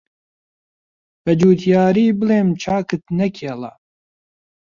بەجوتیاری 1.23 2.07
بڵێم 2.19 2.47
چاکت 2.61 3.03
نەکێڵا 3.19 3.71